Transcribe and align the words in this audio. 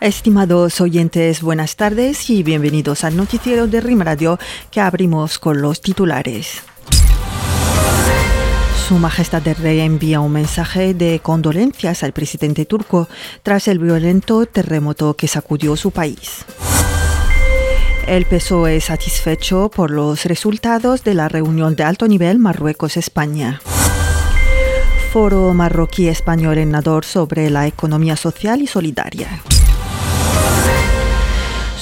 Estimados 0.00 0.82
oyentes, 0.82 1.40
buenas 1.40 1.76
tardes 1.76 2.28
y 2.28 2.42
bienvenidos 2.42 3.02
al 3.02 3.16
noticiero 3.16 3.66
de 3.66 3.80
RIM 3.80 4.02
Radio 4.02 4.38
que 4.70 4.82
abrimos 4.82 5.38
con 5.38 5.62
los 5.62 5.80
titulares. 5.80 6.62
Su 8.86 8.96
Majestad 8.96 9.48
el 9.48 9.56
Rey 9.56 9.80
envía 9.80 10.20
un 10.20 10.32
mensaje 10.32 10.92
de 10.92 11.20
condolencias 11.20 12.02
al 12.02 12.12
presidente 12.12 12.66
turco 12.66 13.08
tras 13.42 13.68
el 13.68 13.78
violento 13.78 14.44
terremoto 14.44 15.14
que 15.14 15.28
sacudió 15.28 15.76
su 15.76 15.90
país. 15.90 16.44
El 18.06 18.26
PSOE 18.26 18.76
es 18.76 18.84
satisfecho 18.84 19.70
por 19.74 19.90
los 19.90 20.26
resultados 20.26 21.04
de 21.04 21.14
la 21.14 21.30
reunión 21.30 21.74
de 21.74 21.84
alto 21.84 22.06
nivel 22.06 22.38
Marruecos-España. 22.38 23.62
Foro 25.10 25.54
marroquí 25.54 26.08
español 26.08 26.58
en 26.58 26.70
Nador 26.70 27.06
sobre 27.06 27.48
la 27.48 27.66
economía 27.66 28.16
social 28.16 28.60
y 28.60 28.66
solidaria. 28.66 29.40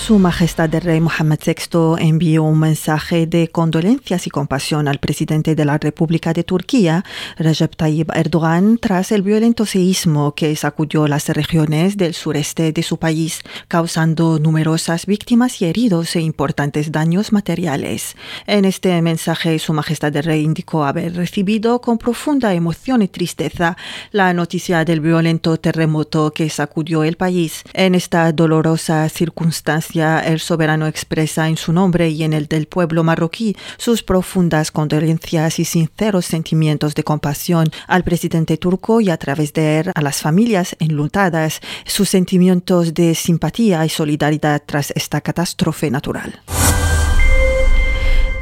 Su 0.05 0.19
Majestad 0.19 0.75
el 0.75 0.83
Rey 0.83 1.01
Mohammed 1.01 1.39
VI 1.47 1.97
envió 1.99 2.43
un 2.43 2.59
mensaje 2.59 3.27
de 3.27 3.49
condolencias 3.49 4.27
y 4.27 4.31
compasión 4.31 4.87
al 4.87 4.99
presidente 4.99 5.55
de 5.55 5.65
la 5.65 5.79
República 5.79 6.35
de 6.35 6.45
Turquía, 6.45 7.07
Recep 7.39 7.75
Tayyip 7.75 8.11
Erdogan, 8.15 8.77
tras 8.77 9.13
el 9.13 9.23
violento 9.23 9.65
seísmo 9.65 10.35
que 10.35 10.55
sacudió 10.57 11.09
las 11.09 11.31
regiones 11.31 11.97
del 11.97 12.13
sureste 12.13 12.71
de 12.73 12.83
su 12.83 12.99
país, 12.99 13.41
causando 13.67 14.39
numerosas 14.39 15.07
víctimas 15.07 15.63
y 15.63 15.65
heridos 15.65 16.15
e 16.17 16.21
importantes 16.21 16.93
daños 16.93 17.33
materiales. 17.33 18.15
En 18.47 18.67
este 18.67 19.01
mensaje, 19.01 19.59
Su 19.59 19.73
Majestad 19.73 20.15
el 20.15 20.25
Rey 20.25 20.43
indicó 20.43 20.85
haber 20.85 21.15
recibido 21.15 21.81
con 21.81 21.97
profunda 21.97 22.53
emoción 22.53 23.01
y 23.01 23.09
tristeza 23.09 23.79
la 24.13 24.35
noticia 24.35 24.85
del 24.85 25.01
violento 25.01 25.57
terremoto 25.57 26.31
que 26.31 26.51
sacudió 26.51 27.05
el 27.05 27.17
país. 27.17 27.65
En 27.73 27.95
esta 27.95 28.31
dolorosa 28.33 29.09
circunstancia, 29.09 29.94
el 29.95 30.41
soberano 30.41 30.87
expresa 30.87 31.49
en 31.49 31.57
su 31.57 31.73
nombre 31.73 32.09
y 32.09 32.25
en 32.25 32.33
el 32.33 32.47
del 32.47 32.67
pueblo 32.67 33.05
marroquí 33.05 33.57
sus 33.77 34.03
profundas 34.03 34.71
condolencias 34.71 35.59
y 35.59 35.65
sinceros 35.65 36.27
sentimientos 36.27 36.95
de 36.95 37.05
compasión 37.05 37.71
al 37.87 38.03
presidente 38.03 38.57
turco 38.57 39.01
y 39.01 39.11
a 39.11 39.17
través 39.17 39.53
de 39.53 39.81
él 39.81 39.93
a 39.95 40.03
las 40.03 40.21
familias 40.21 40.77
enlutadas, 40.81 41.61
sus 41.85 42.09
sentimientos 42.09 42.95
de 42.95 43.15
simpatía 43.15 43.85
y 43.85 43.89
solidaridad 43.89 44.63
tras 44.67 44.91
esta 44.97 45.21
catástrofe 45.21 45.91
natural. 45.91 46.41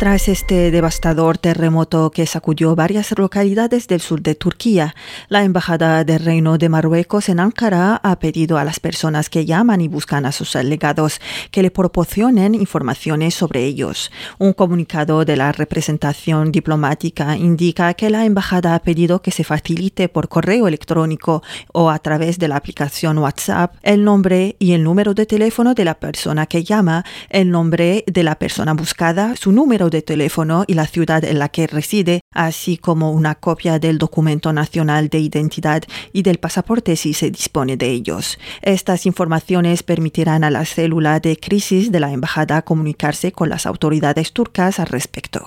Tras 0.02 0.26
este 0.26 0.72
devastador 0.72 1.38
terremoto 1.38 2.10
que 2.10 2.26
sacudió 2.26 2.74
varias 2.74 3.16
localidades 3.16 3.86
del 3.86 4.00
sur 4.00 4.20
de 4.20 4.34
Turquía, 4.34 4.96
la 5.28 5.44
Embajada 5.44 6.02
del 6.02 6.24
Reino 6.24 6.58
de 6.58 6.68
Marruecos 6.68 7.28
en 7.28 7.38
Ankara 7.38 8.00
ha 8.02 8.18
pedido 8.18 8.58
a 8.58 8.64
las 8.64 8.80
personas 8.80 9.30
que 9.30 9.44
llaman 9.44 9.80
y 9.80 9.86
buscan 9.86 10.26
a 10.26 10.32
sus 10.32 10.56
allegados 10.56 11.20
que 11.52 11.62
le 11.62 11.70
proporcionen 11.70 12.56
informaciones 12.56 13.36
sobre 13.36 13.62
ellos. 13.62 14.10
Un 14.40 14.54
comunicado 14.54 15.24
de 15.24 15.36
la 15.36 15.52
representación 15.52 16.50
diplomática 16.50 17.36
indica 17.36 17.94
que 17.94 18.10
la 18.10 18.24
Embajada 18.24 18.74
ha 18.74 18.80
pedido 18.80 19.22
que 19.22 19.30
se 19.30 19.44
facilite 19.44 20.08
por 20.08 20.28
correo 20.28 20.66
electrónico 20.66 21.44
o 21.72 21.90
a 21.90 22.00
través 22.00 22.40
de 22.40 22.48
la 22.48 22.56
aplicación 22.56 23.18
WhatsApp 23.18 23.76
el 23.84 24.02
nombre 24.02 24.56
y 24.58 24.72
el 24.72 24.82
número 24.82 25.14
de 25.14 25.26
teléfono 25.26 25.74
de 25.74 25.84
la 25.84 25.94
persona 25.94 26.46
que 26.46 26.64
llama, 26.64 27.04
el 27.30 27.52
nombre 27.52 28.02
de 28.08 28.24
la 28.24 28.34
persona 28.34 28.72
buscada, 28.72 29.36
su 29.36 29.52
número 29.52 29.91
de 29.92 30.02
teléfono 30.02 30.64
y 30.66 30.74
la 30.74 30.88
ciudad 30.88 31.22
en 31.22 31.38
la 31.38 31.50
que 31.50 31.68
reside, 31.68 32.22
así 32.32 32.76
como 32.76 33.12
una 33.12 33.36
copia 33.36 33.78
del 33.78 33.98
documento 33.98 34.52
nacional 34.52 35.08
de 35.08 35.20
identidad 35.20 35.84
y 36.12 36.22
del 36.22 36.38
pasaporte 36.38 36.96
si 36.96 37.14
se 37.14 37.30
dispone 37.30 37.76
de 37.76 37.90
ellos. 37.90 38.40
Estas 38.62 39.06
informaciones 39.06 39.84
permitirán 39.84 40.42
a 40.42 40.50
la 40.50 40.64
célula 40.64 41.20
de 41.20 41.36
crisis 41.36 41.92
de 41.92 42.00
la 42.00 42.12
embajada 42.12 42.62
comunicarse 42.62 43.30
con 43.30 43.48
las 43.48 43.66
autoridades 43.66 44.32
turcas 44.32 44.80
al 44.80 44.86
respecto. 44.86 45.46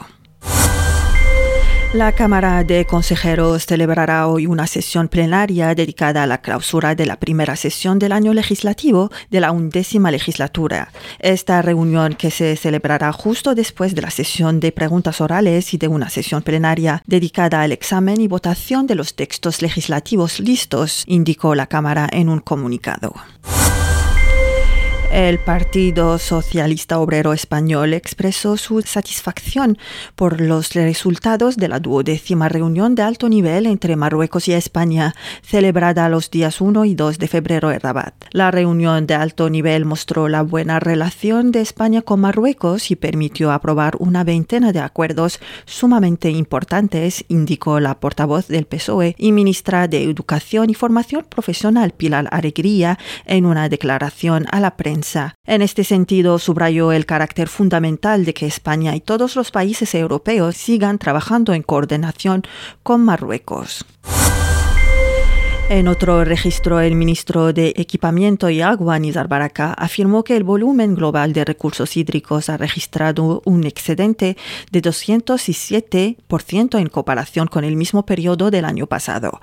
La 1.95 2.11
Cámara 2.11 2.61
de 2.65 2.83
Consejeros 2.83 3.65
celebrará 3.65 4.27
hoy 4.27 4.47
una 4.47 4.67
sesión 4.67 5.07
plenaria 5.07 5.73
dedicada 5.73 6.23
a 6.23 6.27
la 6.27 6.41
clausura 6.41 6.93
de 6.93 7.05
la 7.05 7.15
primera 7.15 7.55
sesión 7.55 7.99
del 7.99 8.11
año 8.11 8.33
legislativo 8.33 9.09
de 9.29 9.39
la 9.39 9.53
undécima 9.53 10.11
legislatura. 10.11 10.91
Esta 11.19 11.61
reunión, 11.61 12.15
que 12.15 12.31
se 12.31 12.57
celebrará 12.57 13.13
justo 13.13 13.55
después 13.55 13.95
de 13.95 14.01
la 14.01 14.09
sesión 14.09 14.59
de 14.59 14.73
preguntas 14.73 15.21
orales 15.21 15.73
y 15.73 15.77
de 15.77 15.87
una 15.87 16.09
sesión 16.09 16.41
plenaria 16.41 17.01
dedicada 17.05 17.61
al 17.61 17.71
examen 17.71 18.19
y 18.19 18.27
votación 18.27 18.87
de 18.87 18.95
los 18.95 19.15
textos 19.15 19.61
legislativos 19.61 20.41
listos, 20.41 21.05
indicó 21.07 21.55
la 21.55 21.67
Cámara 21.67 22.09
en 22.11 22.27
un 22.27 22.41
comunicado. 22.41 23.13
El 25.15 25.39
Partido 25.39 26.19
Socialista 26.19 26.99
Obrero 26.99 27.31
Español 27.31 27.93
expresó 27.93 28.57
su 28.57 28.81
satisfacción 28.81 29.77
por 30.17 30.41
los 30.41 30.73
resultados 30.73 31.55
de 31.55 31.69
la 31.69 31.79
duodécima 31.79 32.49
reunión 32.49 32.95
de 32.95 33.03
alto 33.03 33.29
nivel 33.29 33.65
entre 33.65 33.95
Marruecos 33.95 34.49
y 34.49 34.51
España, 34.51 35.15
celebrada 35.41 36.09
los 36.09 36.29
días 36.31 36.59
1 36.59 36.83
y 36.83 36.95
2 36.95 37.17
de 37.17 37.27
febrero 37.29 37.71
en 37.71 37.79
Rabat. 37.79 38.13
La 38.31 38.51
reunión 38.51 39.07
de 39.07 39.13
alto 39.13 39.49
nivel 39.49 39.85
mostró 39.85 40.27
la 40.27 40.41
buena 40.41 40.81
relación 40.81 41.53
de 41.53 41.61
España 41.61 42.01
con 42.01 42.19
Marruecos 42.19 42.91
y 42.91 42.97
permitió 42.97 43.53
aprobar 43.53 43.95
una 43.99 44.25
veintena 44.25 44.73
de 44.73 44.81
acuerdos 44.81 45.39
sumamente 45.63 46.29
importantes, 46.29 47.23
indicó 47.29 47.79
la 47.79 48.01
portavoz 48.01 48.49
del 48.49 48.65
PSOE 48.65 49.15
y 49.17 49.31
ministra 49.31 49.87
de 49.87 50.03
Educación 50.03 50.69
y 50.69 50.73
Formación 50.73 51.25
Profesional 51.29 51.91
Pilar 51.91 52.27
Alegría 52.31 52.99
en 53.25 53.45
una 53.45 53.69
declaración 53.69 54.45
a 54.51 54.59
la 54.59 54.75
prensa 54.75 55.04
en 55.45 55.61
este 55.61 55.83
sentido, 55.83 56.39
subrayó 56.39 56.91
el 56.91 57.05
carácter 57.05 57.47
fundamental 57.47 58.25
de 58.25 58.33
que 58.33 58.45
España 58.45 58.95
y 58.95 59.01
todos 59.01 59.35
los 59.35 59.51
países 59.51 59.93
europeos 59.93 60.55
sigan 60.57 60.97
trabajando 60.97 61.53
en 61.53 61.63
coordinación 61.63 62.43
con 62.83 63.03
Marruecos. 63.05 63.85
En 65.67 65.87
otro 65.87 66.23
registro, 66.23 66.79
el 66.79 66.93
ministro 66.93 67.51
de 67.51 67.73
Equipamiento 67.75 68.51
y 68.51 68.61
Agua, 68.61 68.99
Nizar 68.99 69.27
Baraka, 69.27 69.73
afirmó 69.73 70.23
que 70.23 70.37
el 70.37 70.43
volumen 70.43 70.93
global 70.93 71.33
de 71.33 71.43
recursos 71.43 71.97
hídricos 71.97 72.49
ha 72.49 72.57
registrado 72.57 73.41
un 73.45 73.63
excedente 73.65 74.37
de 74.71 74.81
207% 74.83 76.79
en 76.79 76.87
comparación 76.87 77.47
con 77.47 77.63
el 77.63 77.75
mismo 77.77 78.05
periodo 78.05 78.51
del 78.51 78.63
año 78.63 78.85
pasado. 78.85 79.39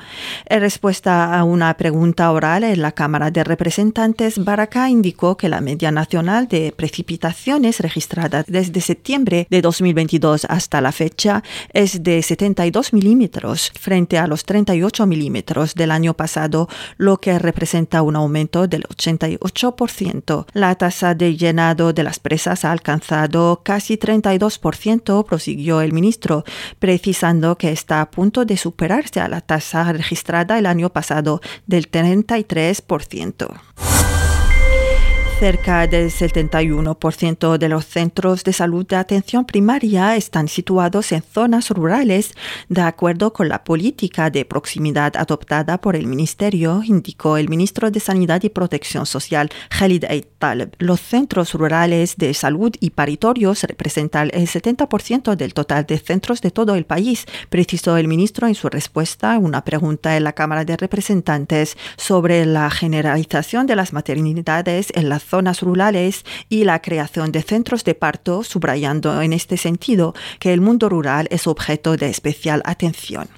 En 0.47 0.61
respuesta 0.61 1.37
a 1.37 1.43
una 1.43 1.77
pregunta 1.77 2.31
oral 2.31 2.63
en 2.63 2.83
la 2.83 2.93
Cámara 2.93 3.33
de 3.33 3.43
Representantes, 3.43 4.39
Baraka 4.45 4.89
indicó 4.89 5.37
que 5.37 5.49
la 5.49 5.61
media 5.61 5.91
nacional 5.91 6.47
de 6.47 6.71
precipitaciones 6.71 7.81
registrada 7.81 8.45
desde 8.47 8.81
septiembre 8.81 9.49
de 9.51 9.61
2022 9.61 10.45
hasta 10.45 10.81
la 10.81 10.93
fecha 10.93 11.43
es 11.73 12.05
de 12.05 12.23
72 12.23 12.93
milímetros 12.93 13.73
frente 13.81 14.19
a 14.19 14.29
los 14.29 14.45
38 14.45 15.05
milímetros 15.07 15.75
del 15.75 15.91
año 15.91 16.12
pasado, 16.15 16.69
lo 16.97 17.19
que 17.19 17.39
representa 17.39 18.03
un 18.03 18.17
aumento 18.17 18.67
del 18.67 18.85
88%. 18.85 20.47
La 20.53 20.75
tasa 20.75 21.15
de 21.15 21.37
llenado 21.37 21.93
de 21.93 22.03
las 22.03 22.19
presas 22.19 22.65
ha 22.65 22.73
alcanzado 22.73 23.63
casi 23.65 23.97
32%, 23.97 25.25
prosiguió 25.25 25.81
el 25.81 25.93
ministro, 25.93 26.45
precisando 26.79 27.57
que 27.57 27.73
está 27.73 28.01
a 28.01 28.11
punto 28.11 28.45
de 28.45 28.57
superarse 28.57 29.21
a 29.21 29.29
la 29.29 29.41
tasa 29.41 29.93
registrada 29.93 30.59
el 30.59 30.67
año 30.67 30.91
pasado 30.91 31.41
del 31.67 31.91
33%. 31.91 33.92
Cerca 35.43 35.89
del 35.89 36.13
71% 36.13 37.59
de 37.59 37.69
los 37.69 37.85
centros 37.85 38.45
de 38.45 38.53
salud 38.53 38.87
de 38.87 38.95
atención 38.95 39.45
primaria 39.45 40.15
están 40.15 40.47
situados 40.47 41.11
en 41.11 41.21
zonas 41.21 41.71
rurales, 41.71 42.33
de 42.69 42.83
acuerdo 42.83 43.33
con 43.33 43.49
la 43.49 43.65
política 43.65 44.31
de 44.31 44.45
proximidad 44.45 45.17
adoptada 45.17 45.81
por 45.81 45.97
el 45.97 46.07
Ministerio, 46.07 46.83
indicó 46.85 47.39
el 47.39 47.49
ministro 47.49 47.91
de 47.91 47.99
Sanidad 47.99 48.41
y 48.45 48.51
Protección 48.51 49.05
Social, 49.05 49.51
Khalid 49.69 50.05
Eid 50.09 50.27
Taleb. 50.39 50.77
Los 50.79 51.01
centros 51.01 51.55
rurales 51.55 52.15
de 52.19 52.35
salud 52.35 52.73
y 52.79 52.91
paritorios 52.91 53.65
representan 53.65 54.31
el 54.33 54.47
70% 54.47 55.35
del 55.35 55.55
total 55.55 55.87
de 55.87 55.99
centros 55.99 56.41
de 56.41 56.53
todo 56.53 56.77
el 56.77 56.85
país, 56.85 57.27
precisó 57.49 57.97
el 57.97 58.07
ministro 58.07 58.47
en 58.47 58.55
su 58.55 58.69
respuesta 58.69 59.35
a 59.35 59.39
una 59.41 59.65
pregunta 59.65 60.17
en 60.17 60.23
la 60.23 60.35
Cámara 60.35 60.65
de 60.65 60.77
Representantes 60.77 61.77
sobre 61.97 62.47
la 62.47 62.71
generalización 62.71 63.67
de 63.67 63.75
las 63.75 63.93
maternidades 63.93 64.93
en 64.95 65.09
la 65.09 65.19
zonas 65.33 65.63
rurales 65.63 66.27
y 66.51 66.65
la 66.65 66.83
creación 66.83 67.33
de 67.33 67.41
centros 67.41 67.85
de 67.85 67.95
parto, 67.95 68.43
subrayando 68.43 69.23
en 69.23 69.33
este 69.33 69.57
sentido 69.57 70.15
que 70.39 70.53
el 70.53 70.61
mundo 70.61 70.91
rural 70.91 71.27
es 71.31 71.47
objeto 71.47 71.97
de 71.97 72.11
especial 72.11 72.61
atención. 72.67 73.31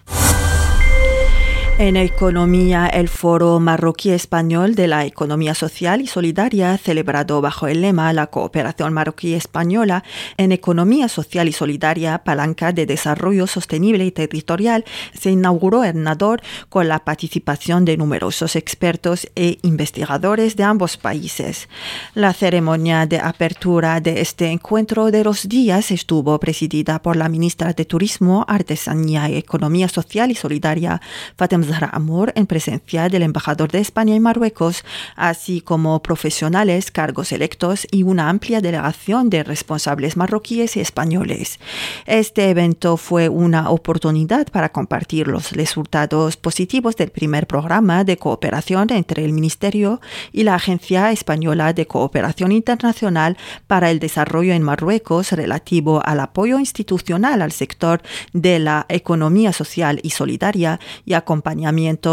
En 1.77 1.97
economía, 1.97 2.87
el 2.87 3.09
Foro 3.09 3.59
Marroquí 3.59 4.11
Español 4.11 4.77
de 4.77 4.87
la 4.87 5.05
Economía 5.07 5.57
Social 5.57 6.01
y 6.01 6.07
Solidaria, 6.07 6.79
celebrado 6.79 7.41
bajo 7.41 7.67
el 7.67 7.83
lema 7.83 8.13
La 8.13 8.29
cooperación 8.29 8.93
marroquí 8.93 9.35
española 9.35 10.05
en 10.37 10.53
economía 10.53 11.09
social 11.09 11.49
y 11.49 11.53
solidaria, 11.53 12.19
palanca 12.19 12.73
de 12.73 12.87
desarrollo 12.87 13.49
sostenible 13.49 14.07
y 14.07 14.13
territorial, 14.13 14.85
se 15.15 15.33
inauguró 15.33 15.83
en 15.83 16.05
Nador 16.05 16.43
con 16.69 16.87
la 16.87 17.01
participación 17.01 17.85
de 17.85 17.97
numerosos 17.97 18.55
expertos 18.55 19.29
e 19.35 19.59
investigadores 19.63 20.55
de 20.55 20.63
ambos 20.63 20.97
países. 20.97 21.69
La 22.15 22.33
ceremonia 22.35 23.07
de 23.07 23.19
apertura 23.19 24.01
de 24.01 24.21
este 24.21 24.47
encuentro 24.47 25.11
de 25.11 25.25
los 25.25 25.49
días 25.49 25.91
estuvo 25.91 26.39
presidida 26.39 27.03
por 27.03 27.17
la 27.17 27.29
ministra 27.29 27.73
de 27.73 27.85
Turismo, 27.85 28.45
Artesanía 28.47 29.29
y 29.29 29.39
Economía 29.39 29.89
Social 29.89 30.31
y 30.31 30.37
Solidaria, 30.37 31.01
Fatem 31.37 31.64
Zahra 31.65 31.91
Amor 31.93 32.33
en 32.37 32.47
presencia 32.47 33.09
del 33.09 33.23
embajador 33.23 33.71
de 33.71 33.79
España 33.79 34.15
y 34.15 34.21
Marruecos, 34.21 34.85
así 35.17 35.61
como 35.61 36.03
profesionales, 36.03 36.91
cargos 36.91 37.33
electos 37.33 37.87
y 37.91 38.03
una 38.03 38.29
amplia 38.29 38.61
delegación 38.61 39.31
de 39.31 39.45
responsables 39.45 40.17
marroquíes 40.17 40.77
y 40.77 40.81
españoles. 40.81 41.59
Este 42.07 42.51
evento 42.51 42.97
fue 42.97 43.29
una 43.29 43.71
oportunidad 43.71 44.49
para 44.49 44.71
compartir 44.71 45.29
los 45.29 45.53
resultados 45.53 46.37
positivos 46.37 46.97
del 46.97 47.11
primer 47.11 47.47
programa 47.47 48.05
de 48.05 48.17
cooperación 48.17 48.91
entre 48.91 49.25
el 49.25 49.33
Ministerio 49.33 50.01
y 50.33 50.43
la 50.43 50.57
Agencia 50.57 51.13
Española 51.13 51.73
de 51.73 51.87
Cooperación 51.87 52.53
Internacional 52.53 53.37
para 53.67 53.91
el 53.91 53.99
Desarrollo 53.99 54.53
en 54.53 54.63
Marruecos 54.63 55.33
relativo 55.33 56.03
al 56.05 56.21
apoyo 56.21 56.59
institucional 56.59 57.43
al 57.43 57.53
sector 57.53 58.03
de 58.33 58.59
la 58.59 58.87
economía 58.89 59.53
social 59.53 60.01
y 60.03 60.11
solidaria 60.11 60.81
y 61.05 61.15
acompañamiento 61.15 61.54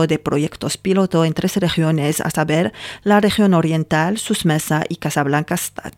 de 0.08 0.20
proyectos 0.20 0.78
piloto 0.78 1.26
en 1.26 1.34
tres 1.34 1.58
regiones, 1.58 2.22
a 2.22 2.30
saber, 2.30 2.74
la 3.04 3.20
región 3.20 3.54
oriental, 3.54 4.18
Susmesa 4.18 4.84
y 4.88 4.98
Casablanca 4.98 5.56
Stad. 5.56 5.94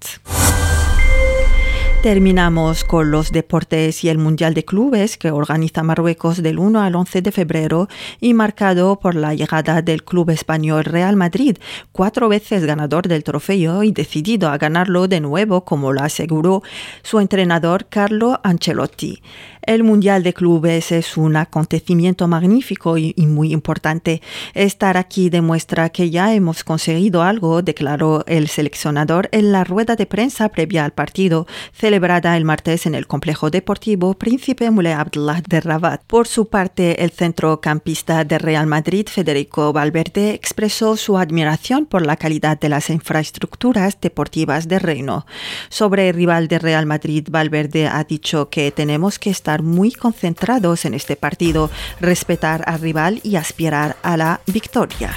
Terminamos 2.04 2.84
con 2.84 3.12
los 3.12 3.32
deportes 3.32 4.04
y 4.04 4.10
el 4.10 4.18
Mundial 4.18 4.54
de 4.54 4.66
Clubes 4.66 5.18
que 5.18 5.32
organiza 5.32 5.84
Marruecos 5.84 6.44
del 6.44 6.60
1 6.60 6.82
al 6.82 6.96
11 6.96 7.22
de 7.22 7.32
febrero 7.32 7.88
y 8.20 8.34
marcado 8.34 9.00
por 9.00 9.16
la 9.16 9.34
llegada 9.34 9.82
del 9.82 10.04
club 10.04 10.30
español 10.30 10.84
Real 10.84 11.16
Madrid, 11.16 11.56
cuatro 11.94 12.28
veces 12.28 12.66
ganador 12.66 13.08
del 13.08 13.24
trofeo 13.24 13.84
y 13.84 13.94
decidido 13.94 14.50
a 14.50 14.58
ganarlo 14.58 15.08
de 15.08 15.22
nuevo 15.22 15.64
como 15.64 15.94
lo 15.94 16.02
aseguró 16.02 16.62
su 17.04 17.22
entrenador 17.22 17.86
Carlo 17.88 18.38
Ancelotti. 18.44 19.22
El 19.66 19.84
Mundial 19.84 20.24
de 20.24 20.34
Clubes 20.34 20.92
es 20.92 21.16
un 21.16 21.38
acontecimiento 21.38 22.28
magnífico 22.28 22.98
y, 22.98 23.14
muy 23.16 23.54
importante. 23.54 24.22
Estar 24.54 24.98
aquí 24.98 25.30
demuestra 25.30 25.90
que 25.90 26.10
ya 26.10 26.34
hemos 26.34 26.66
conseguido 26.66 27.24
algo, 27.24 27.62
declaró 27.62 28.26
el 28.28 28.50
seleccionador 28.50 29.30
en 29.32 29.54
la 29.54 29.64
rueda 29.64 29.96
de 29.96 30.06
prensa 30.06 30.50
previa 30.50 30.84
al 30.84 30.92
partido, 30.92 31.48
celebrada 31.94 32.36
el 32.36 32.44
martes 32.44 32.88
en 32.88 32.96
el 32.96 33.06
complejo 33.06 33.52
deportivo 33.52 34.16
Príncipe 34.16 34.72
Moulay 34.72 34.94
Abdullah 34.94 35.44
de 35.48 35.62
Rabat. 35.62 36.02
Por 36.08 36.28
su 36.28 36.48
parte, 36.48 37.04
el 37.04 37.12
centrocampista 37.12 38.24
de 38.24 38.40
Real 38.40 38.66
Madrid, 38.66 39.06
Federico 39.08 39.72
Valverde, 39.72 40.34
expresó 40.34 40.98
su 40.98 41.20
admiración 41.20 41.86
por 41.86 42.04
la 42.04 42.16
calidad 42.16 42.60
de 42.60 42.70
las 42.70 42.90
infraestructuras 42.90 44.02
deportivas 44.02 44.68
de 44.68 44.80
Reino. 44.80 45.28
Sobre 45.70 46.10
el 46.10 46.16
rival 46.16 46.48
de 46.48 46.58
Real 46.58 46.88
Madrid, 46.88 47.28
Valverde 47.30 47.86
ha 47.86 48.04
dicho 48.04 48.50
que 48.50 48.72
tenemos 48.72 49.20
que 49.20 49.30
estar 49.30 49.62
muy 49.62 49.92
concentrados 49.92 50.86
en 50.86 50.96
este 50.96 51.16
partido, 51.16 51.70
respetar 52.02 52.64
al 52.66 52.80
rival 52.80 53.20
y 53.22 53.36
aspirar 53.36 53.98
a 54.02 54.18
la 54.18 54.42
victoria. 54.48 55.14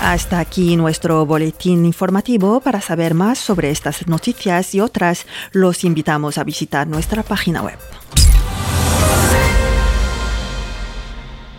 Hasta 0.00 0.38
aquí 0.40 0.76
nuestro 0.76 1.26
boletín 1.26 1.84
informativo. 1.84 2.60
Para 2.60 2.80
saber 2.80 3.12
más 3.12 3.38
sobre 3.38 3.70
estas 3.70 4.06
noticias 4.06 4.74
y 4.74 4.80
otras, 4.80 5.26
los 5.52 5.84
invitamos 5.84 6.38
a 6.38 6.44
visitar 6.44 6.86
nuestra 6.86 7.22
página 7.22 7.62
web. 7.62 7.78